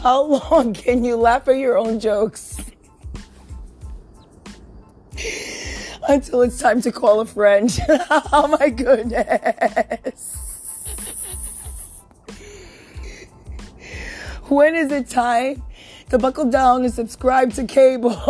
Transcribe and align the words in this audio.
How 0.00 0.22
long 0.22 0.74
can 0.74 1.04
you 1.04 1.16
laugh 1.16 1.46
at 1.46 1.58
your 1.58 1.78
own 1.78 2.00
jokes? 2.00 2.56
Until 6.08 6.42
it's 6.42 6.58
time 6.58 6.80
to 6.82 6.90
call 6.90 7.20
a 7.20 7.26
friend. 7.26 7.70
oh 7.88 8.56
my 8.58 8.68
goodness. 8.70 10.36
When 14.48 14.74
is 14.74 14.90
it 14.90 15.08
time 15.08 15.62
to 16.10 16.18
buckle 16.18 16.50
down 16.50 16.84
and 16.84 16.92
subscribe 16.92 17.52
to 17.52 17.64
cable? 17.64 18.10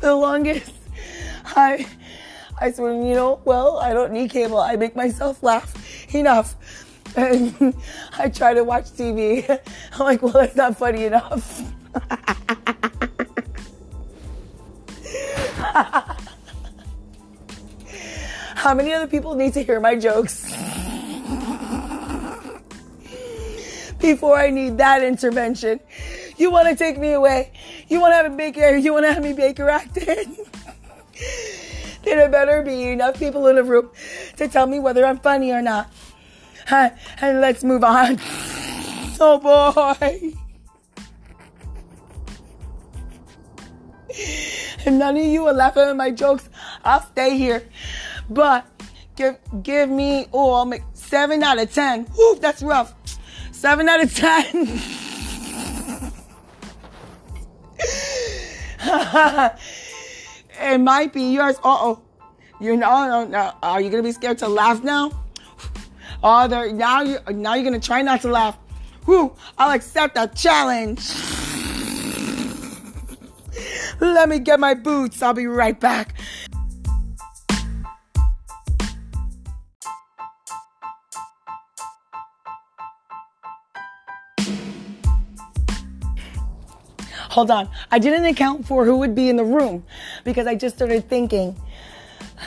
For 0.00 0.08
the 0.08 0.14
longest, 0.14 0.72
I, 1.44 1.86
I 2.62 2.70
swear, 2.70 2.92
you 2.92 3.14
know, 3.14 3.40
well, 3.44 3.78
I 3.78 3.92
don't 3.92 4.12
need 4.12 4.30
cable. 4.30 4.58
I 4.58 4.76
make 4.76 4.94
myself 4.94 5.42
laugh 5.42 5.74
enough. 6.14 6.54
And 7.16 7.74
I 8.18 8.28
try 8.28 8.54
to 8.54 8.62
watch 8.62 8.84
TV. 8.84 9.42
I'm 9.94 9.98
like, 9.98 10.22
well, 10.22 10.32
that's 10.32 10.54
not 10.54 10.76
funny 10.76 11.06
enough. 11.06 11.60
How 18.54 18.74
many 18.74 18.92
other 18.92 19.08
people 19.08 19.34
need 19.34 19.54
to 19.54 19.64
hear 19.64 19.80
my 19.80 19.96
jokes? 19.96 20.44
Before 23.98 24.38
I 24.38 24.50
need 24.50 24.78
that 24.78 25.02
intervention. 25.02 25.80
You 26.36 26.52
want 26.52 26.68
to 26.68 26.76
take 26.76 26.96
me 26.96 27.12
away. 27.12 27.50
You 27.88 28.00
want 28.00 28.12
to 28.12 28.16
have 28.18 28.32
a 28.32 28.36
baker. 28.36 28.76
You 28.76 28.92
want 28.92 29.04
to 29.06 29.12
have 29.12 29.22
me 29.24 29.32
baker 29.32 29.68
acted. 29.68 30.28
There 32.04 32.28
better 32.28 32.62
be 32.62 32.88
enough 32.88 33.18
people 33.18 33.46
in 33.46 33.56
the 33.56 33.64
room 33.64 33.90
to 34.36 34.48
tell 34.48 34.66
me 34.66 34.78
whether 34.78 35.04
I'm 35.04 35.18
funny 35.18 35.52
or 35.52 35.62
not. 35.62 35.92
And 36.70 37.40
let's 37.40 37.64
move 37.64 37.84
on. 37.84 38.18
Oh 39.24 39.38
boy. 39.38 40.32
If 44.08 44.86
none 44.86 45.16
of 45.16 45.22
you 45.24 45.46
are 45.46 45.52
laughing 45.52 45.84
at 45.84 45.94
my 45.94 46.10
jokes, 46.10 46.48
I'll 46.82 47.02
stay 47.02 47.38
here. 47.38 47.62
But 48.28 48.66
give 49.14 49.38
give 49.62 49.88
me 49.88 50.26
oh 50.32 50.54
I'll 50.54 50.64
make 50.64 50.82
seven 50.94 51.44
out 51.44 51.60
of 51.60 51.72
ten. 51.72 52.08
Woo, 52.18 52.34
that's 52.40 52.64
rough. 52.64 52.94
Seven 53.52 53.88
out 53.88 54.02
of 54.02 54.12
ten. 54.12 54.80
it 60.62 60.78
might 60.78 61.12
be 61.12 61.22
yours. 61.32 61.56
Uh 61.58 61.60
oh. 61.64 62.02
You 62.60 62.76
know, 62.76 63.06
no, 63.08 63.24
no. 63.24 63.52
are 63.62 63.80
you 63.80 63.90
gonna 63.90 64.02
be 64.02 64.12
scared 64.12 64.38
to 64.38 64.48
laugh 64.48 64.82
now? 64.84 65.10
Oh, 66.22 66.46
there 66.46 66.72
now 66.72 67.02
you 67.02 67.18
now 67.30 67.54
you're 67.54 67.64
gonna 67.64 67.80
try 67.80 68.02
not 68.02 68.20
to 68.22 68.28
laugh. 68.28 68.56
Whew, 69.04 69.34
I'll 69.58 69.74
accept 69.74 70.16
a 70.16 70.28
challenge. 70.28 71.12
Let 74.00 74.28
me 74.28 74.38
get 74.38 74.60
my 74.60 74.74
boots. 74.74 75.22
I'll 75.22 75.34
be 75.34 75.46
right 75.46 75.78
back. 75.78 76.14
Hold 87.32 87.50
on. 87.50 87.70
I 87.90 87.98
didn't 87.98 88.26
account 88.26 88.66
for 88.66 88.84
who 88.84 88.98
would 88.98 89.14
be 89.14 89.30
in 89.30 89.36
the 89.36 89.44
room 89.44 89.84
because 90.22 90.46
I 90.46 90.54
just 90.54 90.76
started 90.76 91.08
thinking. 91.08 91.56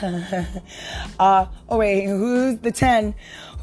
uh, 1.18 1.46
oh 1.68 1.76
wait, 1.76 2.04
who's 2.04 2.58
the 2.58 2.70
10? 2.70 3.12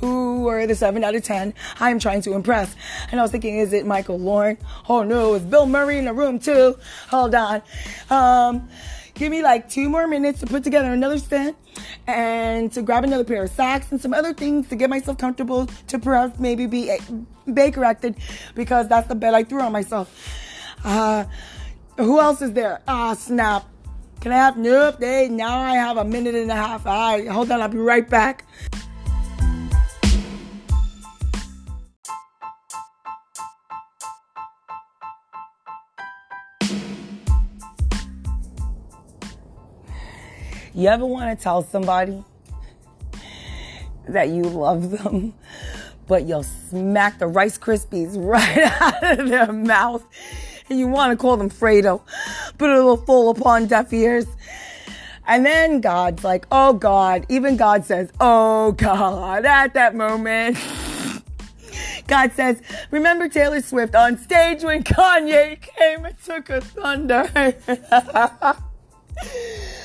Who 0.02 0.50
are 0.50 0.68
the 0.68 0.76
7 0.76 1.02
out 1.02 1.16
of 1.16 1.24
10 1.24 1.54
I 1.80 1.92
am 1.92 2.00
trying 2.00 2.24
to 2.24 2.34
impress? 2.34 2.76
And 3.10 3.22
I 3.22 3.24
was 3.24 3.32
thinking, 3.32 3.58
is 3.58 3.72
it 3.72 3.86
Michael 3.86 4.20
Lauren? 4.20 4.58
Oh 4.90 5.04
no, 5.04 5.36
is 5.36 5.44
Bill 5.44 5.66
Murray 5.66 5.98
in 5.98 6.04
the 6.04 6.14
room 6.14 6.40
too? 6.40 6.78
Hold 7.08 7.36
on. 7.36 7.62
Um, 8.10 8.68
give 9.14 9.32
me 9.32 9.42
like 9.42 9.70
two 9.70 9.88
more 9.88 10.08
minutes 10.08 10.42
to 10.42 10.46
put 10.46 10.66
together 10.66 10.92
another 10.92 11.20
set 11.20 11.56
and 12.06 12.70
to 12.74 12.82
grab 12.82 13.06
another 13.06 13.24
pair 13.24 13.44
of 13.44 13.50
socks 13.52 13.94
and 13.94 14.02
some 14.02 14.14
other 14.14 14.34
things 14.34 14.68
to 14.68 14.76
get 14.76 14.90
myself 14.90 15.18
comfortable 15.18 15.68
to 15.88 16.00
perhaps 16.00 16.38
maybe 16.38 16.66
be 16.66 16.90
a- 16.90 17.50
Baker 17.50 17.86
acted 17.86 18.18
because 18.56 18.90
that's 18.90 19.08
the 19.08 19.16
bet 19.16 19.34
I 19.34 19.46
threw 19.46 19.62
on 19.62 19.72
myself. 19.72 20.50
Uh, 20.84 21.26
who 21.98 22.20
else 22.20 22.42
is 22.42 22.54
there? 22.54 22.82
Ah, 22.88 23.12
oh, 23.12 23.14
snap. 23.14 23.66
Can 24.20 24.32
I 24.32 24.36
have 24.36 24.58
nope? 24.58 25.00
They 25.00 25.30
now 25.30 25.60
I 25.60 25.76
have 25.76 25.98
a 25.98 26.06
minute 26.06 26.36
and 26.36 26.52
a 26.52 26.56
half. 26.56 26.86
All 26.86 26.94
right, 26.94 27.28
hold 27.28 27.52
on, 27.52 27.62
I'll 27.62 27.68
be 27.70 27.78
right 27.78 28.10
back. 28.10 28.46
You 40.76 40.90
ever 40.90 41.06
want 41.06 41.38
to 41.38 41.42
tell 41.42 41.62
somebody 41.62 42.24
that 44.08 44.30
you 44.30 44.42
love 44.44 44.90
them, 44.90 45.36
but 46.08 46.26
you'll 46.26 46.44
smack 46.44 47.20
the 47.20 47.28
Rice 47.28 47.60
Krispies 47.60 48.16
right 48.18 48.58
out 48.82 49.20
of 49.20 49.30
their 49.30 49.54
mouth 49.54 50.04
and 50.70 50.80
you 50.80 50.88
want 50.88 51.12
to 51.12 51.18
call 51.18 51.38
them 51.38 51.50
Fredo, 51.50 52.02
but 52.58 52.70
it'll 52.70 52.98
fall 52.98 53.30
upon 53.30 53.68
deaf 53.68 53.92
ears. 53.94 54.26
And 55.26 55.46
then 55.46 55.80
God's 55.80 56.24
like, 56.24 56.46
oh 56.52 56.74
God, 56.74 57.26
even 57.30 57.56
God 57.56 57.86
says, 57.86 58.12
oh 58.20 58.74
God, 58.74 59.46
at 59.46 59.74
that 59.74 59.96
moment. 59.96 60.58
God 62.08 62.32
says, 62.34 62.62
remember 62.92 63.30
Taylor 63.30 63.62
Swift 63.62 63.96
on 63.96 64.18
stage 64.18 64.64
when 64.64 64.84
Kanye 64.84 65.62
came 65.62 66.06
and 66.06 66.16
took 66.24 66.50
a 66.50 66.62
thunder? 66.62 67.24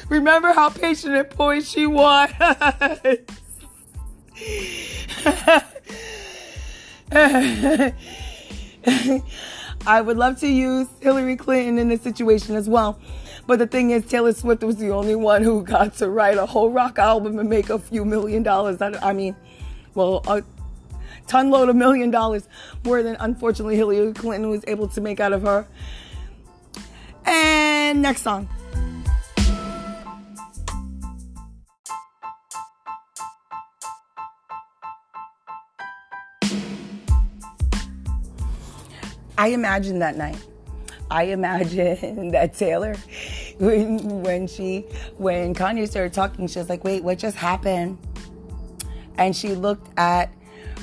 remember 0.08 0.52
how 0.52 0.70
patient 0.70 1.14
and 1.14 1.30
poised 1.30 1.68
she 1.68 1.86
was? 1.86 2.30
I 9.88 10.02
would 10.02 10.18
love 10.18 10.38
to 10.40 10.46
use 10.46 10.86
Hillary 11.00 11.34
Clinton 11.34 11.78
in 11.78 11.88
this 11.88 12.02
situation 12.02 12.56
as 12.56 12.68
well. 12.68 13.00
But 13.46 13.58
the 13.58 13.66
thing 13.66 13.90
is, 13.90 14.04
Taylor 14.04 14.34
Swift 14.34 14.62
was 14.62 14.76
the 14.76 14.90
only 14.90 15.14
one 15.14 15.42
who 15.42 15.62
got 15.64 15.94
to 15.94 16.10
write 16.10 16.36
a 16.36 16.44
whole 16.44 16.70
rock 16.70 16.98
album 16.98 17.38
and 17.38 17.48
make 17.48 17.70
a 17.70 17.78
few 17.78 18.04
million 18.04 18.42
dollars. 18.42 18.76
That 18.76 19.02
I 19.02 19.14
mean, 19.14 19.34
well, 19.94 20.22
a 20.28 20.44
ton 21.26 21.48
load 21.48 21.70
of 21.70 21.76
million 21.76 22.10
dollars 22.10 22.46
more 22.84 23.02
than 23.02 23.16
unfortunately 23.18 23.76
Hillary 23.76 24.12
Clinton 24.12 24.50
was 24.50 24.62
able 24.66 24.88
to 24.88 25.00
make 25.00 25.20
out 25.20 25.32
of 25.32 25.40
her. 25.40 25.66
And 27.24 28.02
next 28.02 28.20
song. 28.20 28.46
I 39.38 39.48
imagine 39.48 40.00
that 40.00 40.16
night. 40.16 40.44
I 41.10 41.24
imagine 41.24 42.30
that 42.32 42.54
Taylor, 42.54 42.96
when, 43.58 44.22
when 44.22 44.46
she, 44.48 44.80
when 45.16 45.54
Kanye 45.54 45.88
started 45.88 46.12
talking, 46.12 46.48
she 46.48 46.58
was 46.58 46.68
like, 46.68 46.84
wait, 46.84 47.04
what 47.04 47.18
just 47.18 47.36
happened? 47.36 47.98
And 49.16 49.34
she 49.34 49.54
looked 49.54 49.88
at 49.96 50.32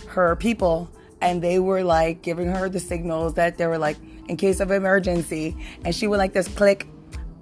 her 0.08 0.36
people 0.38 0.90
and 1.22 1.42
they 1.42 1.60
were 1.60 1.84
like 1.84 2.22
giving 2.22 2.48
her 2.48 2.70
the 2.70 2.80
signals 2.80 3.34
that 3.36 3.58
they 3.58 3.68
were 3.68 3.78
like, 3.78 3.98
in 4.28 4.38
case 4.38 4.62
of 4.62 4.72
emergency. 4.72 5.56
And 5.84 5.94
she 5.94 6.08
would 6.08 6.18
like 6.18 6.34
this 6.34 6.48
click, 6.48 6.88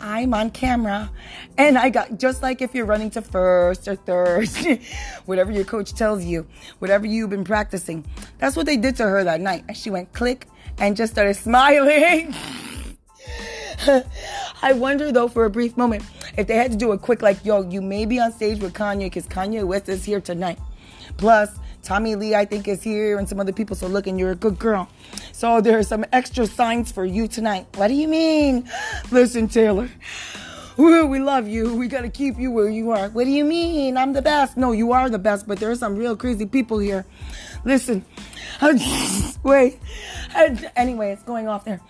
I'm 0.04 0.34
on 0.34 0.52
camera. 0.52 1.10
And 1.58 1.78
I 1.78 1.90
got, 1.90 2.20
just 2.20 2.44
like 2.44 2.62
if 2.62 2.76
you're 2.76 2.86
running 2.86 3.10
to 3.12 3.22
first 3.22 3.88
or 3.88 3.96
third, 3.96 4.50
whatever 5.26 5.52
your 5.52 5.64
coach 5.64 5.94
tells 5.94 6.26
you, 6.26 6.46
whatever 6.80 7.08
you've 7.08 7.30
been 7.30 7.46
practicing. 7.46 8.06
That's 8.38 8.58
what 8.58 8.66
they 8.66 8.76
did 8.76 8.98
to 8.98 9.04
her 9.04 9.24
that 9.24 9.40
night. 9.40 9.64
And 9.70 9.78
she 9.78 9.90
went 9.90 10.12
click 10.12 10.48
and 10.78 10.98
just 10.98 11.14
started 11.14 11.36
smiling. 11.36 12.36
I 14.62 14.74
wonder 14.74 15.12
though 15.12 15.30
for 15.30 15.46
a 15.46 15.50
brief 15.50 15.78
moment 15.78 16.04
if 16.38 16.48
they 16.48 16.56
had 16.56 16.72
to 16.72 16.78
do 16.78 16.92
a 16.92 16.98
quick 16.98 17.22
like, 17.22 17.44
yo, 17.46 17.62
you 17.62 17.82
may 17.82 18.06
be 18.06 18.20
on 18.20 18.34
stage 18.34 18.60
with 18.60 18.74
Kanye 18.74 19.06
because 19.06 19.26
Kanye 19.28 19.64
West 19.64 19.88
is 19.88 20.04
here 20.04 20.20
tonight. 20.20 20.60
Plus, 21.16 21.50
Tommy 21.82 22.16
Lee, 22.16 22.34
I 22.34 22.46
think, 22.46 22.68
is 22.68 22.82
here 22.82 23.20
and 23.20 23.28
some 23.28 23.40
other 23.40 23.52
people. 23.52 23.76
So 23.76 23.88
look, 23.88 24.08
and 24.08 24.18
you're 24.18 24.32
a 24.32 24.36
good 24.36 24.58
girl. 24.58 24.90
So 25.34 25.62
there 25.62 25.80
are 25.80 25.84
some 25.84 26.06
extra 26.14 26.46
signs 26.46 26.92
for 26.92 27.04
you 27.04 27.28
tonight. 27.28 27.66
What 27.76 27.88
do 27.88 27.96
you 27.96 28.08
mean? 28.08 28.70
Listen, 29.12 29.48
Taylor. 29.48 29.90
we 30.78 31.20
love 31.20 31.48
you. 31.48 31.74
We 31.74 31.88
gotta 31.88 32.10
keep 32.10 32.38
you 32.38 32.52
where 32.52 32.70
you 32.70 32.92
are. 32.92 33.10
What 33.10 33.24
do 33.24 33.32
you 33.32 33.44
mean? 33.44 33.98
I'm 33.98 34.14
the 34.14 34.22
best. 34.22 34.58
No, 34.58 34.74
you 34.74 34.92
are 34.92 35.10
the 35.10 35.18
best, 35.18 35.48
but 35.48 35.60
there 35.60 35.72
are 35.72 35.76
some 35.76 35.96
real 35.96 36.16
crazy 36.16 36.46
people 36.46 36.78
here. 36.78 37.04
Listen, 37.66 38.06
wait. 39.44 39.80
Anyway, 40.76 41.12
it's 41.12 41.24
going 41.24 41.48
off 41.48 41.66
there. 41.66 41.82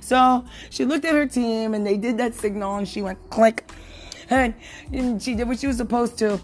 So 0.00 0.44
she 0.70 0.84
looked 0.84 1.04
at 1.04 1.14
her 1.14 1.26
team 1.26 1.74
and 1.74 1.84
they 1.84 1.96
did 1.96 2.18
that 2.18 2.34
signal 2.34 2.76
and 2.76 2.86
she 2.86 3.02
went 3.02 3.18
click. 3.30 3.68
And 4.30 4.54
she 5.20 5.34
did 5.34 5.48
what 5.48 5.58
she 5.58 5.66
was 5.66 5.76
supposed 5.76 6.18
to. 6.18 6.40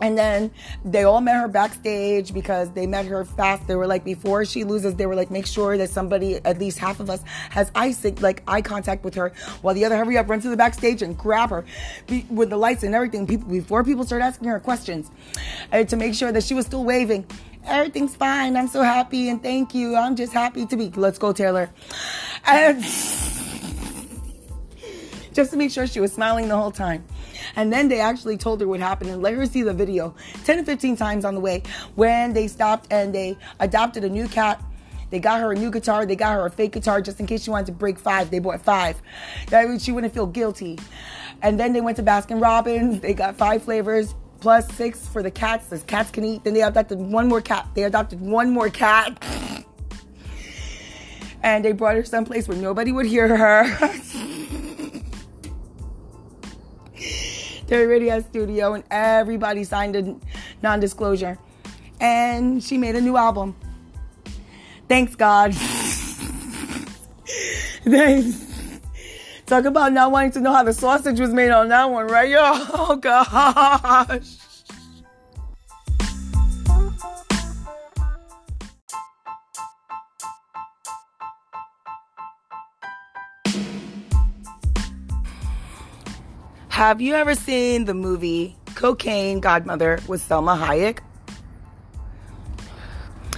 And 0.00 0.18
then 0.18 0.50
they 0.84 1.04
all 1.04 1.22
met 1.22 1.40
her 1.40 1.48
backstage 1.48 2.34
because 2.34 2.70
they 2.72 2.86
met 2.86 3.06
her 3.06 3.24
fast. 3.24 3.66
They 3.66 3.76
were 3.76 3.86
like, 3.86 4.04
before 4.04 4.44
she 4.44 4.62
loses, 4.62 4.94
they 4.94 5.06
were 5.06 5.14
like, 5.14 5.30
make 5.30 5.46
sure 5.46 5.78
that 5.78 5.88
somebody, 5.88 6.36
at 6.44 6.58
least 6.58 6.78
half 6.78 7.00
of 7.00 7.08
us, 7.08 7.22
has 7.50 7.70
eye 7.74 7.94
like 8.20 8.42
eye 8.46 8.60
contact 8.60 9.04
with 9.04 9.14
her, 9.14 9.32
while 9.62 9.74
the 9.74 9.86
other 9.86 9.96
hurry 9.96 10.18
up, 10.18 10.28
run 10.28 10.40
to 10.40 10.50
the 10.50 10.56
backstage 10.56 11.02
and 11.02 11.16
grab 11.16 11.50
her 11.50 11.64
be, 12.06 12.26
with 12.28 12.50
the 12.50 12.56
lights 12.56 12.82
and 12.82 12.94
everything. 12.94 13.26
People 13.26 13.48
before 13.48 13.82
people 13.84 14.04
start 14.04 14.20
asking 14.20 14.48
her 14.48 14.60
questions, 14.60 15.10
and 15.72 15.88
to 15.88 15.96
make 15.96 16.14
sure 16.14 16.30
that 16.30 16.44
she 16.44 16.52
was 16.52 16.66
still 16.66 16.84
waving. 16.84 17.24
Everything's 17.64 18.14
fine. 18.14 18.56
I'm 18.56 18.68
so 18.68 18.82
happy 18.82 19.28
and 19.28 19.42
thank 19.42 19.74
you. 19.74 19.96
I'm 19.96 20.14
just 20.14 20.32
happy 20.32 20.66
to 20.66 20.76
be. 20.76 20.90
Let's 20.90 21.18
go, 21.18 21.32
Taylor. 21.32 21.70
And 22.46 22.82
just 25.32 25.50
to 25.50 25.56
make 25.56 25.72
sure 25.72 25.86
she 25.86 26.00
was 26.00 26.12
smiling 26.12 26.48
the 26.48 26.56
whole 26.56 26.70
time. 26.70 27.04
And 27.54 27.72
then 27.72 27.88
they 27.88 28.00
actually 28.00 28.36
told 28.36 28.60
her 28.60 28.66
what 28.66 28.80
happened 28.80 29.10
and 29.10 29.22
let 29.22 29.34
her 29.34 29.46
see 29.46 29.62
the 29.62 29.74
video 29.74 30.14
10 30.44 30.58
to 30.58 30.64
15 30.64 30.96
times 30.96 31.24
on 31.24 31.34
the 31.34 31.40
way 31.40 31.62
when 31.94 32.32
they 32.32 32.48
stopped 32.48 32.86
and 32.90 33.14
they 33.14 33.36
adopted 33.60 34.04
a 34.04 34.08
new 34.08 34.28
cat. 34.28 34.62
They 35.10 35.20
got 35.20 35.40
her 35.40 35.52
a 35.52 35.54
new 35.54 35.70
guitar. 35.70 36.04
They 36.04 36.16
got 36.16 36.34
her 36.34 36.46
a 36.46 36.50
fake 36.50 36.72
guitar 36.72 37.00
just 37.00 37.20
in 37.20 37.26
case 37.26 37.44
she 37.44 37.50
wanted 37.50 37.66
to 37.66 37.72
break 37.72 37.98
five. 37.98 38.30
They 38.30 38.40
bought 38.40 38.62
five. 38.62 39.00
That 39.48 39.68
way 39.68 39.78
she 39.78 39.92
wouldn't 39.92 40.12
feel 40.12 40.26
guilty. 40.26 40.78
And 41.42 41.60
then 41.60 41.72
they 41.72 41.80
went 41.80 41.96
to 41.98 42.02
Baskin 42.02 42.42
Robbins. 42.42 43.00
They 43.00 43.14
got 43.14 43.36
five 43.36 43.62
flavors 43.62 44.14
plus 44.40 44.68
six 44.74 45.06
for 45.06 45.22
the 45.22 45.30
cats. 45.30 45.68
The 45.68 45.78
cats 45.78 46.10
can 46.10 46.24
eat. 46.24 46.44
Then 46.44 46.54
they 46.54 46.62
adopted 46.62 46.98
one 46.98 47.28
more 47.28 47.40
cat. 47.40 47.68
They 47.74 47.84
adopted 47.84 48.20
one 48.20 48.50
more 48.50 48.68
cat. 48.68 49.22
and 51.42 51.64
they 51.64 51.72
brought 51.72 51.96
her 51.96 52.04
someplace 52.04 52.48
where 52.48 52.56
nobody 52.56 52.92
would 52.92 53.06
hear 53.06 53.36
her. 53.36 54.32
Terry 57.66 57.86
Radio 57.86 58.20
Studio, 58.20 58.74
and 58.74 58.84
everybody 58.90 59.64
signed 59.64 59.96
a 59.96 60.14
non 60.62 60.78
disclosure. 60.80 61.36
And 62.00 62.62
she 62.62 62.78
made 62.78 62.94
a 62.94 63.00
new 63.00 63.16
album. 63.16 63.56
Thanks, 64.88 65.16
God. 65.16 65.54
Thanks. 67.84 68.46
Talk 69.46 69.64
about 69.64 69.92
not 69.92 70.10
wanting 70.10 70.32
to 70.32 70.40
know 70.40 70.52
how 70.52 70.64
the 70.64 70.72
sausage 70.72 71.20
was 71.20 71.32
made 71.32 71.50
on 71.50 71.68
that 71.68 71.90
one, 71.90 72.06
right? 72.08 72.28
Yo, 72.28 72.40
oh 72.42 72.96
gosh. 72.96 74.45
Have 86.76 87.00
you 87.00 87.14
ever 87.14 87.34
seen 87.34 87.86
the 87.86 87.94
movie 87.94 88.54
Cocaine 88.74 89.40
Godmother 89.40 89.98
with 90.06 90.20
Salma 90.20 90.58
Hayek? 90.60 90.98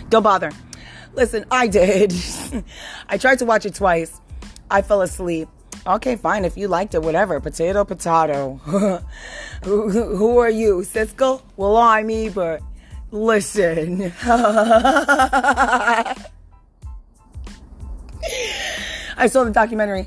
Don't 0.08 0.24
bother. 0.24 0.50
Listen, 1.14 1.44
I 1.48 1.68
did. 1.68 2.12
I 3.08 3.16
tried 3.16 3.38
to 3.38 3.46
watch 3.46 3.64
it 3.64 3.76
twice. 3.76 4.20
I 4.72 4.82
fell 4.82 5.02
asleep. 5.02 5.48
Okay, 5.86 6.16
fine. 6.16 6.44
If 6.44 6.56
you 6.56 6.66
liked 6.66 6.96
it, 6.96 7.02
whatever. 7.02 7.38
Potato, 7.38 7.84
potato. 7.84 8.54
who, 9.62 9.88
who, 9.88 10.38
are 10.38 10.50
you, 10.50 10.78
Siskel? 10.78 11.40
Well, 11.56 11.76
I'm 11.76 12.10
Ebert. 12.10 12.60
Listen. 13.12 14.12
I 14.24 16.16
saw 19.28 19.44
the 19.44 19.52
documentary. 19.52 20.06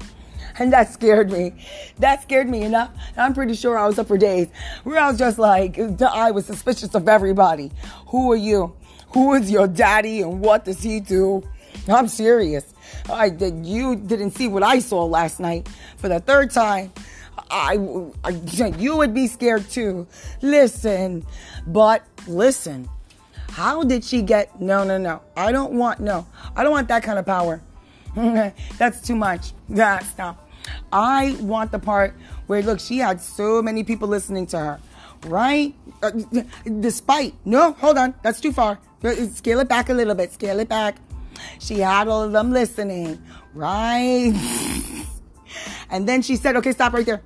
And 0.62 0.72
that 0.74 0.94
scared 0.94 1.32
me. 1.32 1.54
That 1.98 2.22
scared 2.22 2.48
me 2.48 2.62
enough. 2.62 2.92
I'm 3.18 3.34
pretty 3.34 3.56
sure 3.56 3.78
I 3.78 3.88
was 3.88 3.98
up 3.98 4.08
for 4.08 4.18
days 4.18 4.48
where 4.84 5.00
I 5.00 5.10
was 5.10 5.18
just 5.18 5.40
like, 5.40 5.80
I 6.02 6.30
was 6.30 6.46
suspicious 6.46 6.94
of 6.94 7.10
everybody. 7.10 7.72
Who 8.08 8.32
are 8.32 8.36
you? 8.36 8.74
Who 9.14 9.34
is 9.34 9.50
your 9.50 9.68
daddy 9.68 10.22
and 10.22 10.40
what 10.40 10.66
does 10.66 10.84
he 10.84 11.00
do? 11.00 11.44
I'm 11.90 12.08
serious. 12.08 12.74
I 13.10 13.30
did. 13.30 13.66
You 13.66 13.96
didn't 13.96 14.32
see 14.32 14.48
what 14.48 14.62
I 14.62 14.80
saw 14.80 15.04
last 15.04 15.40
night 15.40 15.68
for 15.98 16.08
the 16.08 16.20
third 16.20 16.52
time. 16.52 16.94
I, 17.50 17.78
I, 18.24 18.30
you 18.78 18.98
would 18.98 19.14
be 19.14 19.26
scared 19.28 19.68
too. 19.70 20.08
Listen, 20.42 21.26
but 21.66 22.06
listen. 22.28 22.88
How 23.50 23.84
did 23.84 24.04
she 24.04 24.22
get? 24.22 24.62
No, 24.62 24.84
no, 24.84 24.98
no. 24.98 25.22
I 25.36 25.52
don't 25.52 25.74
want 25.74 26.00
no. 26.00 26.28
I 26.56 26.64
don't 26.64 26.72
want 26.72 26.88
that 26.90 27.04
kind 27.04 27.18
of 27.18 27.26
power. 27.26 27.62
That's 28.78 29.02
too 29.02 29.16
much. 29.16 29.54
That 29.70 30.04
stop. 30.06 30.51
I 30.92 31.38
want 31.40 31.72
the 31.72 31.80
part 31.80 32.16
where, 32.48 32.62
look, 32.62 32.80
she 32.80 32.98
had 32.98 33.22
so 33.22 33.62
many 33.62 33.84
people 33.84 34.08
listening 34.08 34.48
to 34.48 34.60
her, 34.60 34.80
right? 35.26 35.74
Uh, 36.02 36.12
despite, 36.80 37.34
no, 37.46 37.74
hold 37.74 37.98
on, 37.98 38.14
that's 38.24 38.40
too 38.40 38.52
far. 38.52 38.80
Uh, 39.04 39.14
scale 39.28 39.60
it 39.60 39.70
back 39.70 39.90
a 39.90 39.94
little 39.94 40.16
bit, 40.16 40.32
scale 40.32 40.60
it 40.60 40.70
back. 40.70 40.98
She 41.60 41.80
had 41.80 42.08
all 42.08 42.24
of 42.24 42.32
them 42.32 42.52
listening, 42.52 43.22
right? 43.54 44.34
and 45.90 46.08
then 46.08 46.22
she 46.22 46.36
said, 46.36 46.56
okay, 46.58 46.72
stop 46.72 46.94
right 46.94 47.06
there. 47.06 47.22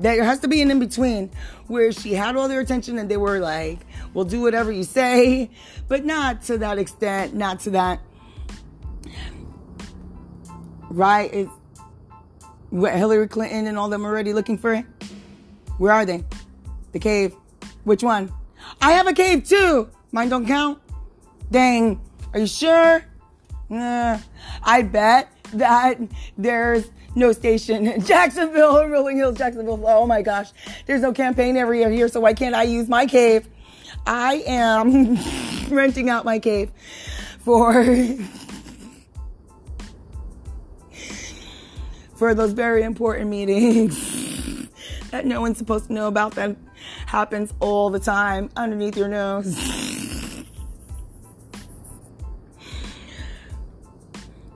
There 0.00 0.24
has 0.24 0.40
to 0.40 0.48
be 0.48 0.62
an 0.62 0.70
in 0.70 0.78
between 0.78 1.30
where 1.66 1.92
she 1.92 2.14
had 2.14 2.34
all 2.34 2.48
their 2.48 2.60
attention 2.60 2.98
and 2.98 3.10
they 3.10 3.18
were 3.18 3.38
like, 3.38 3.80
we'll 4.14 4.24
do 4.24 4.40
whatever 4.40 4.72
you 4.72 4.82
say, 4.82 5.50
but 5.88 6.06
not 6.06 6.42
to 6.44 6.58
that 6.58 6.78
extent, 6.78 7.34
not 7.34 7.60
to 7.60 7.70
that. 7.70 8.00
Right? 10.88 11.32
It's, 11.32 11.52
Hillary 12.70 13.28
Clinton 13.28 13.66
and 13.66 13.78
all 13.78 13.88
them 13.88 14.04
already 14.04 14.32
looking 14.32 14.58
for 14.58 14.74
it? 14.74 14.84
Where 15.78 15.92
are 15.92 16.04
they? 16.04 16.24
The 16.92 16.98
cave. 16.98 17.34
Which 17.84 18.02
one? 18.02 18.32
I 18.80 18.92
have 18.92 19.06
a 19.06 19.12
cave 19.12 19.48
too. 19.48 19.88
Mine 20.12 20.28
don't 20.28 20.46
count. 20.46 20.78
Dang. 21.50 22.00
Are 22.32 22.40
you 22.40 22.46
sure? 22.46 23.04
Nah. 23.68 24.18
I 24.62 24.82
bet 24.82 25.30
that 25.54 25.98
there's 26.36 26.90
no 27.14 27.32
station 27.32 27.86
in 27.86 28.04
Jacksonville, 28.04 28.86
Rolling 28.88 29.16
Hills, 29.16 29.38
Jacksonville. 29.38 29.82
Oh 29.86 30.06
my 30.06 30.22
gosh. 30.22 30.50
There's 30.86 31.02
no 31.02 31.12
campaign 31.12 31.56
every 31.56 31.80
year 31.80 31.90
here, 31.90 32.08
so 32.08 32.20
why 32.20 32.34
can't 32.34 32.54
I 32.54 32.64
use 32.64 32.88
my 32.88 33.06
cave? 33.06 33.48
I 34.06 34.42
am 34.46 35.16
renting 35.74 36.08
out 36.08 36.24
my 36.24 36.38
cave 36.38 36.70
for 37.40 37.82
for 42.20 42.34
those 42.34 42.52
very 42.52 42.82
important 42.82 43.30
meetings 43.30 44.68
that 45.10 45.24
no 45.24 45.40
one's 45.40 45.56
supposed 45.56 45.86
to 45.86 45.92
know 45.94 46.06
about 46.06 46.34
that 46.34 46.54
happens 47.06 47.50
all 47.60 47.88
the 47.88 47.98
time 47.98 48.50
underneath 48.56 48.94
your 48.94 49.08
nose. 49.08 49.56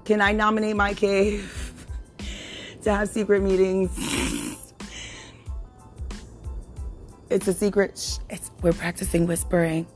Can 0.04 0.20
I 0.20 0.32
nominate 0.32 0.76
my 0.76 0.92
cave 0.92 1.86
to 2.82 2.92
have 2.92 3.08
secret 3.08 3.40
meetings? 3.40 3.90
It's 7.30 7.48
a 7.48 7.54
secret. 7.54 7.96
Shh, 7.96 8.18
it's, 8.28 8.50
we're 8.60 8.74
practicing 8.74 9.26
whispering. 9.26 9.86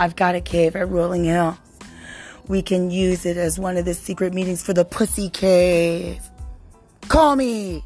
I've 0.00 0.16
got 0.16 0.34
a 0.34 0.40
cave 0.40 0.74
at 0.74 0.88
Rolling 0.88 1.26
Hill. 1.26 1.56
We 2.48 2.60
can 2.60 2.90
use 2.90 3.24
it 3.24 3.36
as 3.36 3.56
one 3.56 3.76
of 3.76 3.84
the 3.84 3.94
secret 3.94 4.34
meetings 4.34 4.64
for 4.64 4.72
the 4.72 4.84
Pussy 4.84 5.30
Cave. 5.30 6.28
Call 7.12 7.36
me. 7.36 7.84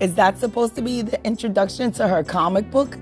Is 0.00 0.14
that 0.14 0.38
supposed 0.38 0.74
to 0.76 0.80
be 0.80 1.02
the 1.02 1.22
introduction 1.22 1.92
to 1.92 2.08
her 2.08 2.24
comic 2.24 2.70
book? 2.70 2.96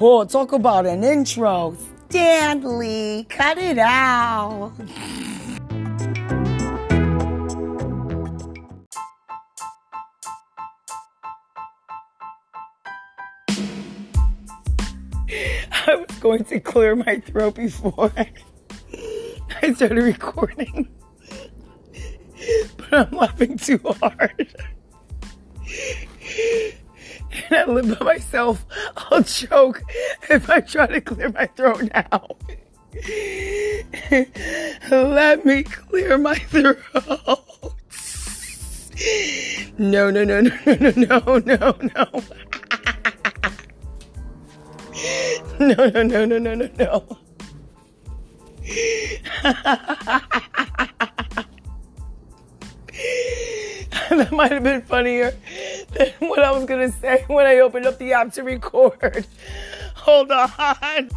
Oh, 0.00 0.24
talk 0.24 0.52
about 0.52 0.86
an 0.86 1.02
intro. 1.02 1.76
Stanley, 2.08 3.26
cut 3.28 3.58
it 3.58 3.78
out. 3.78 4.74
going 16.26 16.44
to 16.44 16.58
clear 16.58 16.96
my 16.96 17.20
throat 17.20 17.54
before 17.54 18.10
I 19.62 19.72
started 19.74 20.02
recording. 20.02 20.88
But 22.76 22.92
I'm 22.92 23.16
laughing 23.16 23.56
too 23.56 23.78
hard. 23.84 24.48
And 27.48 27.56
I 27.56 27.64
live 27.66 27.96
by 28.00 28.04
myself. 28.04 28.66
I'll 28.96 29.22
choke 29.22 29.84
if 30.28 30.50
I 30.50 30.58
try 30.62 30.88
to 30.88 31.00
clear 31.00 31.28
my 31.30 31.46
throat 31.46 31.88
now. 31.94 32.36
Let 34.90 35.46
me 35.46 35.62
clear 35.62 36.18
my 36.18 36.34
throat. 36.34 36.78
No, 39.78 40.10
no, 40.10 40.24
no, 40.24 40.40
no, 40.40 40.50
no, 40.66 40.90
no, 40.90 41.38
no. 41.38 41.76
No, 41.94 42.22
no, 45.58 45.74
no, 45.88 46.02
no, 46.02 46.24
no, 46.24 46.38
no, 46.38 46.54
no. 46.54 46.68
No. 46.78 47.18
that 54.10 54.32
might 54.32 54.52
have 54.52 54.62
been 54.62 54.82
funnier 54.82 55.34
than 55.92 56.12
what 56.20 56.40
I 56.42 56.50
was 56.50 56.64
gonna 56.64 56.90
say 56.90 57.24
when 57.28 57.46
I 57.46 57.58
opened 57.58 57.86
up 57.86 57.98
the 57.98 58.12
app 58.12 58.32
to 58.34 58.42
record. 58.42 59.26
Hold 59.94 60.30
on. 60.30 61.10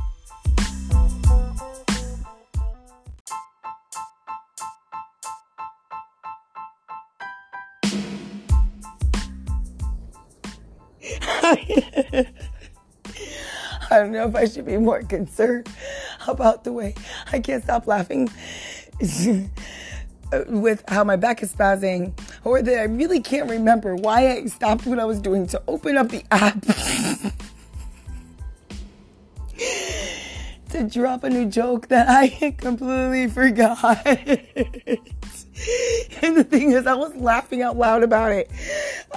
I 13.92 14.00
don't 14.00 14.12
know 14.12 14.28
if 14.28 14.36
I 14.36 14.46
should 14.46 14.66
be 14.66 14.78
more 14.78 15.04
concerned 15.04 15.70
about 16.28 16.64
the 16.64 16.72
way 16.72 16.96
I 17.32 17.40
can't 17.40 17.64
stop 17.64 17.88
laughing 17.88 18.30
with 20.48 20.84
how 20.88 21.04
my 21.04 21.16
back 21.16 21.42
is 21.42 21.52
spazzing, 21.54 22.14
or 22.44 22.62
that 22.62 22.80
I 22.80 22.84
really 22.84 23.20
can't 23.20 23.50
remember 23.50 23.96
why 23.96 24.32
I 24.32 24.46
stopped 24.46 24.86
what 24.86 25.00
I 25.00 25.06
was 25.06 25.20
doing 25.20 25.48
to 25.48 25.60
open 25.68 25.98
up 25.98 26.10
the 26.10 26.24
app 26.32 26.62
to 30.70 30.84
drop 30.84 31.24
a 31.24 31.30
new 31.30 31.48
joke 31.48 31.88
that 31.88 32.08
I 32.10 32.52
completely 32.58 33.28
forgot. 33.28 34.06
and 34.06 34.20
the 36.38 36.46
thing 36.48 36.74
is, 36.74 36.86
I 36.86 36.94
was 36.94 37.16
laughing 37.16 37.64
out 37.64 37.78
loud 37.78 38.04
about 38.04 38.32
it. 38.32 38.52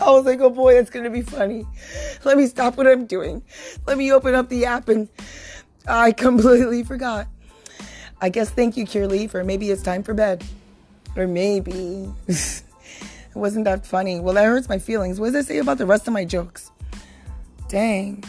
I 0.02 0.11
was 0.11 0.26
like, 0.26 0.40
oh 0.40 0.50
boy, 0.50 0.75
that's 0.75 0.90
going 0.90 1.04
to 1.04 1.11
be 1.11 1.23
funny. 1.23 1.66
Let 2.25 2.37
me 2.37 2.47
stop 2.47 2.76
what 2.76 2.87
I'm 2.87 3.06
doing. 3.06 3.42
Let 3.87 3.99
me 3.99 4.12
open 4.12 4.35
up 4.35 4.49
the 4.49 4.66
app. 4.66 4.88
And 4.88 5.09
I 5.87 6.12
completely 6.12 6.82
forgot. 6.85 7.28
I 8.21 8.28
guess 8.28 8.50
thank 8.50 8.76
you, 8.76 8.87
Curly, 8.87 9.26
for 9.26 9.42
maybe 9.44 9.71
it's 9.71 9.82
time 9.82 10.02
for 10.02 10.14
bed. 10.14 10.44
Or 11.16 11.26
maybe. 11.26 12.12
it 12.28 12.62
wasn't 13.35 13.64
that 13.64 13.85
funny. 13.87 14.21
Well, 14.21 14.35
that 14.35 14.44
hurts 14.44 14.68
my 14.68 14.78
feelings. 14.78 15.21
What 15.21 15.32
does 15.32 15.44
it 15.44 15.49
say 15.49 15.59
about 15.59 15.78
the 15.78 15.87
rest 15.87 16.06
of 16.06 16.12
my 16.12 16.25
jokes? 16.25 16.71
Dang. 17.68 18.25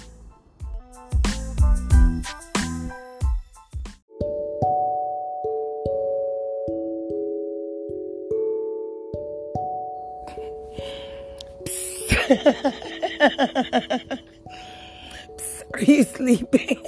Are 15.74 15.82
you 15.82 16.04
sleeping? 16.04 16.84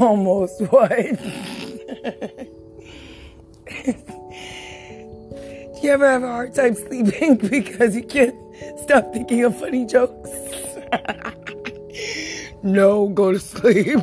Almost 0.00 0.60
what? 0.70 0.90
Do 5.80 5.86
you 5.86 5.90
ever 5.92 6.10
have 6.10 6.22
a 6.22 6.26
hard 6.26 6.54
time 6.54 6.74
sleeping 6.74 7.36
because 7.50 7.94
you 7.94 8.02
can't 8.02 8.34
stop 8.82 9.12
thinking 9.12 9.44
of 9.44 9.58
funny 9.58 9.86
jokes? 9.86 10.30
no, 12.62 13.08
go 13.08 13.32
to 13.32 13.38
sleep. 13.38 13.98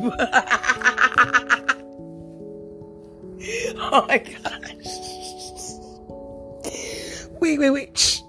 oh 3.78 4.06
my 4.08 4.18
gosh. 4.18 4.45
Wait, 7.56 7.70
wait, 7.70 7.70
wait. 7.70 7.98
Shh. 7.98 8.20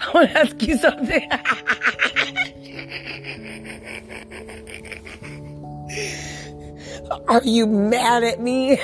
I 0.00 0.10
want 0.12 0.30
to 0.30 0.38
ask 0.38 0.62
you 0.62 0.78
something. 0.78 1.28
Are 7.28 7.42
you 7.42 7.66
mad 7.66 8.22
at 8.22 8.40
me? 8.40 8.74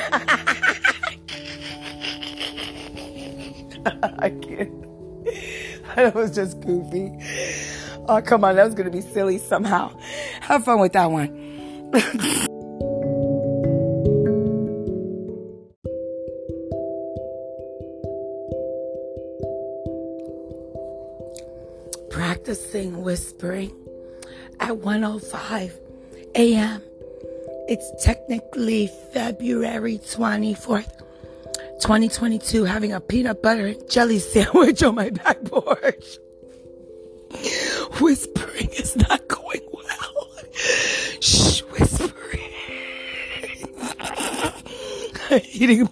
I 4.19 4.31
can't. 4.31 4.73
That 5.95 6.17
was 6.17 6.35
just 6.35 6.59
goofy. 6.61 7.13
Oh, 8.09 8.21
come 8.21 8.43
on. 8.43 8.57
That 8.57 8.65
was 8.65 8.75
going 8.75 8.91
to 8.91 8.91
be 8.91 9.01
silly 9.01 9.39
somehow. 9.39 9.97
Have 10.41 10.65
fun 10.65 10.81
with 10.81 10.95
that 10.95 11.13
one. 11.13 12.49
Practicing 22.13 23.03
whispering 23.03 23.73
at 24.61 24.77
105 24.77 25.81
a.m. 26.35 26.83
It's 27.69 28.05
technically 28.05 28.91
February 29.15 29.97
24th, 29.97 30.99
2022, 31.81 32.65
having 32.65 32.93
a 32.93 33.01
peanut 33.01 33.43
butter 33.43 33.67
and 33.67 33.91
jelly 33.91 34.19
sandwich 34.21 34.83
on 34.83 34.95
my 34.95 35.09
back 35.09 35.43
porch. 35.47 36.19
Whispering 37.99 38.69
is 38.77 38.95
not 38.95 39.27
going 39.27 39.67
well. 39.73 40.31
Shh, 41.21 41.61
whispering. 41.63 42.41
Eating 45.55 45.89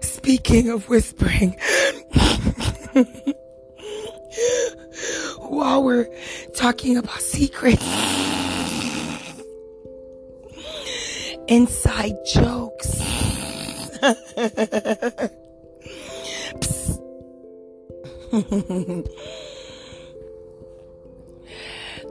Speaking 0.00 0.70
of 0.70 0.88
whispering, 0.88 1.56
while 5.38 5.84
we're 5.84 6.08
talking 6.56 6.96
about 6.96 7.20
secrets, 7.20 7.84
inside 11.46 12.14
jokes. 12.26 12.98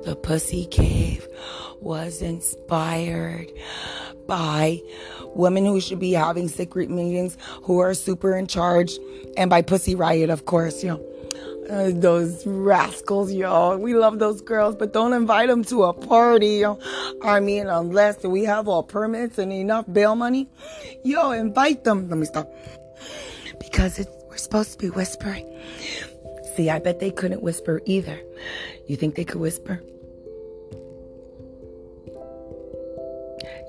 the 0.05 0.17
Pussy 0.23 0.65
Cave 0.67 1.27
was 1.81 2.21
inspired 2.21 3.51
by 4.27 4.81
women 5.35 5.65
who 5.65 5.79
should 5.81 5.99
be 5.99 6.13
having 6.13 6.47
secret 6.47 6.89
meetings 6.89 7.37
who 7.63 7.79
are 7.79 7.93
super 7.93 8.35
in 8.35 8.47
charge, 8.47 8.97
and 9.37 9.49
by 9.49 9.61
Pussy 9.61 9.95
Riot, 9.95 10.29
of 10.29 10.45
course, 10.45 10.83
you 10.83 10.89
know. 10.89 11.11
Uh, 11.69 11.89
those 11.95 12.45
rascals, 12.45 13.33
y'all. 13.33 13.75
We 13.75 13.95
love 13.95 14.19
those 14.19 14.39
girls, 14.39 14.75
but 14.75 14.93
don't 14.93 15.13
invite 15.13 15.49
them 15.49 15.63
to 15.65 15.85
a 15.85 15.93
party. 15.93 16.57
Yo. 16.57 16.79
I 17.23 17.39
mean, 17.39 17.65
unless 17.65 18.21
we 18.23 18.43
have 18.43 18.67
all 18.67 18.83
permits 18.83 19.39
and 19.39 19.51
enough 19.51 19.85
bail 19.91 20.15
money, 20.15 20.47
yo, 21.03 21.31
invite 21.31 21.83
them. 21.83 22.07
Let 22.07 22.19
me 22.19 22.27
stop. 22.27 22.53
Because 23.59 23.97
it's, 23.97 24.11
we're 24.29 24.37
supposed 24.37 24.73
to 24.73 24.77
be 24.77 24.91
whispering. 24.91 25.43
See, 26.55 26.69
I 26.69 26.77
bet 26.77 26.99
they 26.99 27.09
couldn't 27.09 27.41
whisper 27.41 27.81
either. 27.85 28.21
You 28.87 28.95
think 28.95 29.15
they 29.15 29.25
could 29.25 29.41
whisper? 29.41 29.81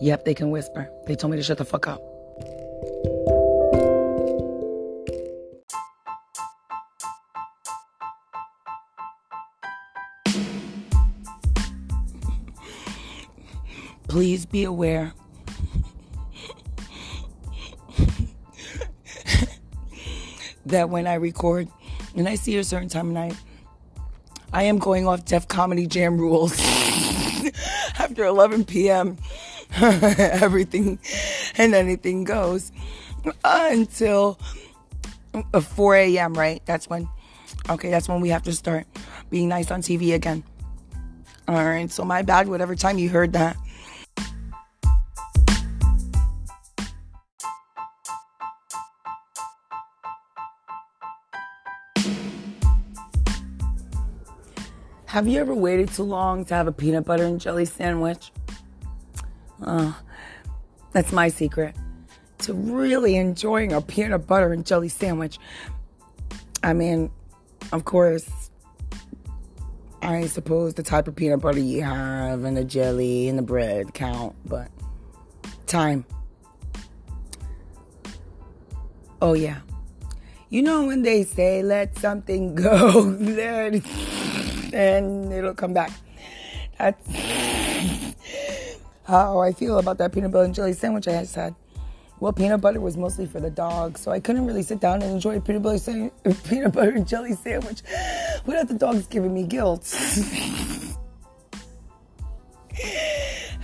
Yep, 0.01 0.25
they 0.25 0.35
can 0.35 0.51
whisper. 0.51 0.91
They 1.07 1.17
told 1.17 1.31
me 1.31 1.39
to 1.39 1.43
shut 1.43 1.57
the 1.59 1.65
fuck 1.65 1.89
up. 1.89 2.03
Please 14.09 14.47
be 14.47 14.65
aware 14.65 15.13
that 20.67 20.89
when 20.89 21.07
I 21.07 21.15
record 21.15 21.69
and 22.15 22.29
I 22.29 22.35
see 22.35 22.57
a 22.57 22.65
certain 22.65 22.89
time 22.89 23.09
of 23.09 23.13
night, 23.13 23.37
I 24.53 24.63
am 24.65 24.79
going 24.79 25.07
off 25.07 25.25
Def 25.25 25.49
Comedy 25.49 25.87
Jam 25.87 26.19
rules 26.19 26.59
after 27.99 28.25
11 28.25 28.65
p.m. 28.65 29.19
everything 29.83 30.99
and 31.57 31.75
anything 31.75 32.25
goes 32.25 32.73
until 33.45 34.39
uh, 35.53 35.61
4 35.61 35.97
a.m., 35.97 36.33
right? 36.33 36.63
That's 36.65 36.89
when, 36.89 37.09
okay, 37.69 37.91
that's 37.91 38.09
when 38.09 38.21
we 38.21 38.31
have 38.31 38.43
to 38.45 38.53
start 38.53 38.87
being 39.29 39.49
nice 39.49 39.71
on 39.71 39.83
TV 39.83 40.15
again. 40.15 40.45
All 41.47 41.57
right, 41.57 41.91
so 41.91 42.05
my 42.05 42.23
bad, 42.23 42.49
whatever 42.49 42.75
time 42.75 42.99
you 42.99 43.11
heard 43.11 43.35
that. 43.35 43.57
Have 55.05 55.29
you 55.29 55.41
ever 55.41 55.55
waited 55.55 55.91
too 55.91 56.03
long 56.03 56.45
to 56.47 56.55
have 56.55 56.67
a 56.67 56.73
peanut 56.73 57.05
butter 57.05 57.25
and 57.25 57.41
jelly 57.41 57.65
sandwich? 57.65 58.33
Uh, 59.63 59.93
that's 60.93 61.13
my 61.13 61.29
secret. 61.29 61.75
to 62.39 62.53
really 62.53 63.17
enjoying 63.17 63.73
a 63.73 63.81
peanut 63.81 64.27
butter 64.27 64.53
and 64.53 64.67
jelly 64.67 64.89
sandwich. 64.89 65.39
I 66.63 66.75
mean, 66.75 67.11
of 67.73 67.85
course, 67.85 68.29
I 70.03 70.27
suppose 70.27 70.75
the 70.75 70.83
type 70.83 71.09
of 71.09 71.17
peanut 71.17 71.41
butter 71.41 71.59
you 71.59 71.83
have 71.83 72.45
and 72.45 72.57
the 72.57 72.65
jelly 72.65 73.29
and 73.29 73.39
the 73.39 73.43
bread 73.43 73.95
count, 73.95 74.37
but 74.45 74.69
time. 75.67 76.05
Oh, 79.21 79.33
yeah. 79.33 79.61
You 80.49 80.63
know 80.63 80.87
when 80.87 81.03
they 81.03 81.25
say 81.25 81.63
let 81.63 81.99
something 81.99 82.55
go, 82.63 83.01
and 84.73 85.33
it'll 85.33 85.55
come 85.55 85.73
back. 85.73 85.91
That's 86.79 87.03
how 89.07 89.41
I 89.41 89.53
feel 89.53 89.79
about 89.79 89.99
that 89.99 90.13
peanut 90.13 90.33
butter 90.33 90.45
and 90.45 90.55
jelly 90.55 90.73
sandwich 90.73 91.07
I 91.09 91.21
just 91.21 91.35
had. 91.35 91.55
Well, 92.19 92.33
peanut 92.33 92.63
butter 92.63 92.81
was 92.81 92.97
mostly 92.97 93.27
for 93.27 93.41
the 93.41 93.51
dog, 93.51 93.99
so 93.99 94.11
I 94.11 94.21
couldn't 94.21 94.47
really 94.47 94.63
sit 94.63 94.81
down 94.81 95.03
and 95.03 95.13
enjoy 95.13 95.37
a 95.37 95.41
peanut 95.41 95.63
butter, 95.63 95.79
sa- 95.79 96.09
peanut 96.49 96.73
butter 96.73 96.93
and 96.93 97.07
jelly 97.07 97.35
sandwich 97.35 97.83
without 98.47 98.69
the 98.69 98.75
dogs 98.75 99.07
giving 99.07 99.35
me 99.35 99.45
guilt. 99.45 99.95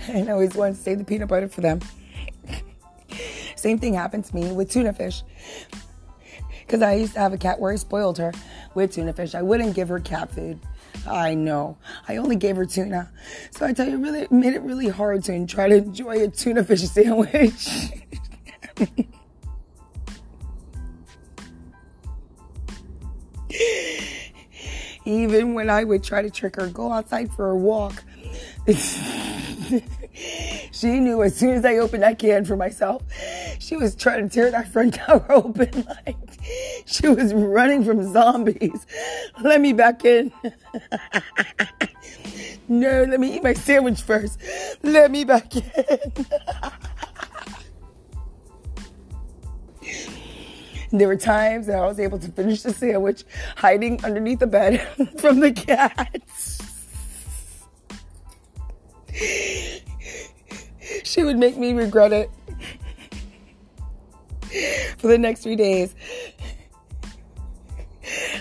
and 0.07 0.29
I 0.29 0.31
always 0.31 0.53
wanted 0.53 0.75
to 0.75 0.81
save 0.81 0.99
the 0.99 1.03
peanut 1.03 1.29
butter 1.29 1.47
for 1.47 1.61
them. 1.61 1.79
Same 3.55 3.79
thing 3.79 3.93
happened 3.93 4.25
to 4.25 4.35
me 4.35 4.51
with 4.51 4.69
tuna 4.69 4.93
fish. 4.93 5.23
Because 6.65 6.81
I 6.81 6.95
used 6.95 7.13
to 7.13 7.19
have 7.19 7.33
a 7.33 7.37
cat 7.37 7.59
where 7.59 7.71
I 7.71 7.75
spoiled 7.75 8.17
her 8.17 8.31
with 8.73 8.93
tuna 8.93 9.13
fish. 9.13 9.35
I 9.35 9.41
wouldn't 9.41 9.75
give 9.75 9.89
her 9.89 9.99
cat 9.99 10.31
food. 10.31 10.59
I 11.07 11.35
know. 11.35 11.77
I 12.07 12.17
only 12.17 12.35
gave 12.35 12.55
her 12.55 12.65
tuna. 12.65 13.11
So 13.51 13.65
I 13.65 13.73
tell 13.73 13.87
you, 13.87 13.95
it 13.95 14.01
really 14.01 14.27
made 14.31 14.53
it 14.53 14.61
really 14.61 14.89
hard 14.89 15.23
to 15.25 15.45
try 15.45 15.67
to 15.67 15.75
enjoy 15.75 16.23
a 16.23 16.27
tuna 16.29 16.63
fish 16.63 16.81
sandwich. 16.89 17.69
Even 25.05 25.53
when 25.53 25.69
I 25.69 25.83
would 25.83 26.03
try 26.03 26.21
to 26.21 26.29
trick 26.29 26.55
her, 26.55 26.67
go 26.67 26.91
outside 26.91 27.31
for 27.33 27.49
a 27.49 27.57
walk. 27.57 28.03
she 30.83 30.99
knew 30.99 31.23
as 31.23 31.33
soon 31.33 31.51
as 31.51 31.63
I 31.63 31.77
opened 31.77 32.03
that 32.03 32.19
can 32.19 32.43
for 32.43 32.57
myself, 32.57 33.03
she 33.57 33.77
was 33.77 33.95
trying 33.95 34.27
to 34.27 34.33
tear 34.33 34.51
that 34.51 34.67
front 34.67 34.99
door 35.07 35.25
open 35.31 35.87
like 36.05 36.17
she 36.85 37.07
was 37.07 37.33
running 37.33 37.85
from 37.85 38.11
zombies. 38.11 38.85
Let 39.41 39.61
me 39.61 39.71
back 39.71 40.03
in. 40.03 40.33
no, 42.67 43.03
let 43.03 43.21
me 43.21 43.37
eat 43.37 43.43
my 43.43 43.53
sandwich 43.53 44.01
first. 44.01 44.41
Let 44.83 45.09
me 45.09 45.23
back 45.23 45.55
in. 45.55 45.63
there 50.99 51.07
were 51.07 51.15
times 51.15 51.67
that 51.67 51.79
I 51.79 51.87
was 51.87 51.97
able 51.97 52.19
to 52.19 52.27
finish 52.29 52.61
the 52.61 52.73
sandwich 52.73 53.23
hiding 53.55 54.03
underneath 54.03 54.39
the 54.39 54.47
bed 54.47 54.85
from 55.17 55.39
the 55.39 55.53
cats. 55.53 56.52
She 61.13 61.23
would 61.23 61.37
make 61.37 61.57
me 61.57 61.73
regret 61.73 62.11
it 62.11 62.29
for 64.97 65.07
the 65.07 65.17
next 65.17 65.41
three 65.41 65.55
days. 65.55 65.95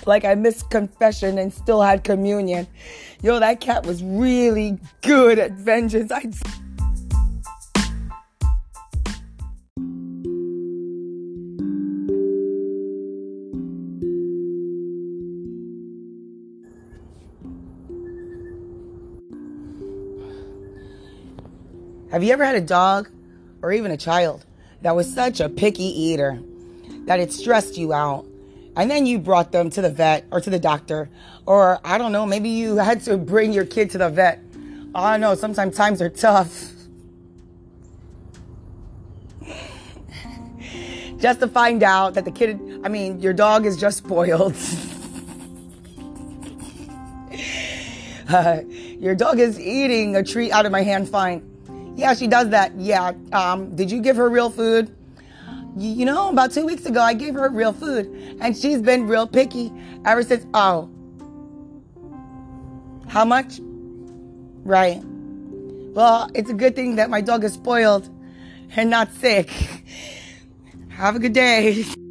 Like 0.07 0.25
I 0.25 0.35
missed 0.35 0.71
confession 0.71 1.39
and 1.39 1.53
still 1.53 1.83
had 1.83 2.03
communion. 2.03 2.67
Yo, 3.23 3.39
that 3.39 3.61
cat 3.61 3.85
was 3.87 4.03
really 4.03 4.79
good 5.03 5.39
at 5.39 5.53
vengeance. 5.53 6.11
I 6.11 6.25
Have 22.13 22.23
you 22.23 22.31
ever 22.35 22.45
had 22.45 22.55
a 22.57 22.61
dog 22.61 23.09
or 23.63 23.73
even 23.73 23.91
a 23.91 23.97
child 23.97 24.45
that 24.83 24.95
was 24.95 25.11
such 25.11 25.41
a 25.41 25.49
picky 25.49 25.85
eater 25.85 26.39
that 27.07 27.19
it 27.21 27.33
stressed 27.33 27.79
you 27.79 27.95
out? 27.95 28.27
And 28.77 28.91
then 28.91 29.07
you 29.07 29.19
brought 29.19 29.51
them 29.51 29.71
to 29.71 29.81
the 29.81 29.89
vet 29.89 30.27
or 30.31 30.39
to 30.39 30.51
the 30.51 30.59
doctor, 30.59 31.09
or 31.47 31.81
I 31.83 31.97
don't 31.97 32.13
know, 32.13 32.27
maybe 32.27 32.51
you 32.51 32.77
had 32.77 33.01
to 33.05 33.17
bring 33.17 33.55
your 33.55 33.65
kid 33.65 33.93
to 33.93 33.99
the 33.99 34.11
vet. 34.11 34.41
I 34.95 35.17
know, 35.17 35.35
sometimes 35.35 35.75
times 35.75 36.03
are 36.03 36.11
tough. 36.11 36.73
just 41.19 41.41
to 41.41 41.49
find 41.49 41.83
out 41.83 42.13
that 42.13 42.27
the 42.27 42.31
kid, 42.31 42.61
I 42.85 42.91
mean, 42.91 43.21
your 43.21 43.33
dog 43.33 43.65
is 43.65 43.79
just 43.79 43.97
spoiled. 43.97 44.55
uh, 48.29 48.61
your 48.99 49.15
dog 49.15 49.39
is 49.41 49.59
eating 49.59 50.15
a 50.15 50.23
treat 50.23 50.53
out 50.53 50.67
of 50.67 50.73
my 50.73 50.83
hand 50.83 51.09
fine. 51.09 51.49
Yeah, 51.95 52.15
she 52.15 52.27
does 52.27 52.49
that. 52.51 52.75
Yeah. 52.77 53.13
Um, 53.33 53.75
did 53.77 53.91
you 53.91 54.01
give 54.01 54.17
her 54.17 54.29
real 54.29 54.51
food? 54.51 54.95
You 55.77 56.05
know, 56.05 56.29
about 56.29 56.53
two 56.53 56.67
weeks 56.67 56.85
ago, 56.85 57.01
I 57.01 57.15
gave 57.15 57.35
her 57.35 57.49
real 57.49 57.73
food, 57.73 58.07
and 58.41 58.57
she's 58.57 58.83
been 58.83 59.07
real 59.07 59.27
picky 59.27 59.73
ever 60.05 60.23
since. 60.23 60.45
Oh, 60.53 60.91
how 63.09 63.25
much? 63.25 63.61
Right. 64.65 65.03
Well, 65.03 66.31
it's 66.35 66.51
a 66.51 66.55
good 66.55 66.75
thing 66.75 66.97
that 66.97 67.11
my 67.11 67.21
dog 67.21 67.45
is 67.45 67.55
spoiled 67.55 68.09
and 68.77 68.91
not 68.91 69.13
sick. 69.15 69.51
Have 70.89 71.17
a 71.17 71.19
good 71.19 71.33
day. 71.33 71.85